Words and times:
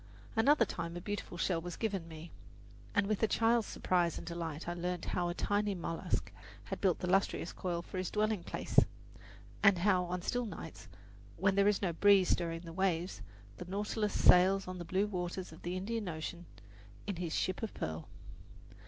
Another 0.35 0.65
time 0.65 0.97
a 0.97 0.99
beautiful 0.99 1.37
shell 1.37 1.61
was 1.61 1.75
given 1.75 2.07
me, 2.07 2.31
and 2.95 3.05
with 3.05 3.21
a 3.21 3.27
child's 3.27 3.67
surprise 3.67 4.17
and 4.17 4.25
delight 4.25 4.67
I 4.67 4.73
learned 4.73 5.05
how 5.05 5.29
a 5.29 5.35
tiny 5.35 5.75
mollusk 5.75 6.31
had 6.63 6.81
built 6.81 6.97
the 6.97 7.07
lustrous 7.07 7.53
coil 7.53 7.83
for 7.83 7.99
his 7.99 8.09
dwelling 8.09 8.43
place, 8.43 8.79
and 9.61 9.77
how 9.77 10.05
on 10.05 10.23
still 10.23 10.47
nights, 10.47 10.87
when 11.37 11.53
there 11.53 11.67
is 11.67 11.83
no 11.83 11.93
breeze 11.93 12.29
stirring 12.29 12.61
the 12.61 12.73
waves, 12.73 13.21
the 13.57 13.65
Nautilus 13.65 14.19
sails 14.19 14.67
on 14.67 14.79
the 14.79 14.85
blue 14.85 15.05
waters 15.05 15.51
of 15.51 15.61
the 15.61 15.77
Indian 15.77 16.09
Ocean 16.09 16.47
in 17.05 17.17
his 17.17 17.35
"ship 17.35 17.61
of 17.61 17.71
pearl." 17.75 18.07